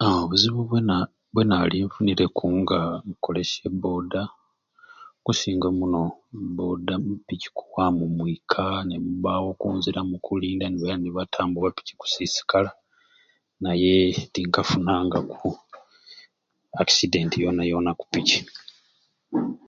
Haaa 0.00 0.18
obuzibu 0.24 0.60
bwe 0.68 0.80
na 0.88 0.96
bwenali 1.34 1.76
nfunireku 1.86 2.44
nga 2.60 2.80
nkukolesya 3.06 3.64
e 3.70 3.72
booda 3.80 4.22
okusinga 5.18 5.66
omuno 5.72 6.02
booda 6.56 6.94
piki 7.26 7.48
kuwamu 7.56 8.04
mwika 8.16 8.64
nemuba 8.88 9.30
awo 9.36 9.48
oku 9.54 9.66
nzira 9.78 10.00
mukulinda 10.10 10.64
nemira 10.68 10.94
nibatamba 10.98 11.58
piki 11.76 11.94
kusisikala 12.00 12.70
naye 13.62 13.94
tinkafunanku 14.32 15.48
accident 16.82 17.32
yona 17.42 17.62
yona 17.70 17.92
ku 17.98 18.04
piki 18.12 18.38